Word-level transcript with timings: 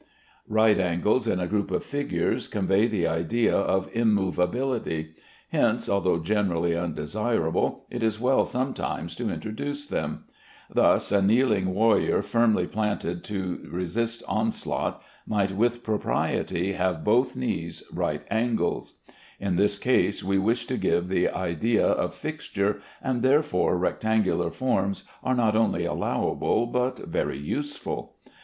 Right 0.47 0.79
angles 0.79 1.27
in 1.27 1.39
a 1.39 1.45
group 1.45 1.69
of 1.69 1.83
figures 1.83 2.47
convey 2.47 2.87
the 2.87 3.05
idea 3.05 3.55
of 3.55 3.87
immovability. 3.93 5.13
Hence, 5.51 5.87
although 5.87 6.17
generally 6.17 6.75
undesirable, 6.75 7.85
it 7.91 8.01
is 8.01 8.19
well 8.19 8.43
sometimes 8.43 9.15
to 9.17 9.29
introduce 9.29 9.85
them. 9.85 10.23
Thus 10.73 11.11
a 11.11 11.21
kneeling 11.21 11.75
warrior 11.75 12.23
firmly 12.23 12.65
planted 12.65 13.23
to 13.25 13.69
resist 13.71 14.23
onslaught 14.27 15.03
might 15.27 15.51
with 15.51 15.83
propriety 15.83 16.71
have 16.71 17.03
both 17.03 17.35
knees 17.35 17.83
right 17.93 18.23
angles. 18.31 19.01
In 19.39 19.55
this 19.55 19.77
case 19.77 20.23
we 20.23 20.39
wish 20.39 20.65
to 20.65 20.77
give 20.77 21.09
the 21.09 21.29
idea 21.29 21.85
of 21.85 22.15
fixture, 22.15 22.81
and 23.03 23.21
therefore 23.21 23.77
rectangular 23.77 24.49
forms 24.49 25.03
are 25.23 25.35
not 25.35 25.55
only 25.55 25.85
allowable 25.85 26.65
but 26.65 26.97
very 27.05 27.37
useful. 27.37 28.15